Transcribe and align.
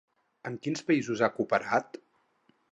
Amb 0.49 0.63
quins 0.63 0.81
països 0.87 1.23
ha 1.23 1.31
cooperat? 1.37 2.03